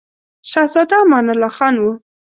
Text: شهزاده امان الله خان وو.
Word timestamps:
شهزاده 0.51 0.95
امان 1.03 1.25
الله 1.33 1.51
خان 1.57 1.75
وو. 1.79 1.91